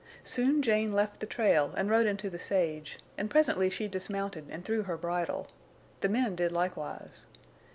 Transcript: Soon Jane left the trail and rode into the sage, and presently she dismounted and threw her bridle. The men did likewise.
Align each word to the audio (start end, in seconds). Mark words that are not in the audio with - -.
Soon 0.23 0.63
Jane 0.63 0.93
left 0.93 1.19
the 1.19 1.27
trail 1.27 1.75
and 1.77 1.87
rode 1.87 2.07
into 2.07 2.27
the 2.27 2.39
sage, 2.39 2.97
and 3.19 3.29
presently 3.29 3.69
she 3.69 3.87
dismounted 3.87 4.45
and 4.49 4.65
threw 4.65 4.81
her 4.81 4.97
bridle. 4.97 5.45
The 5.99 6.09
men 6.09 6.33
did 6.35 6.51
likewise. 6.51 7.23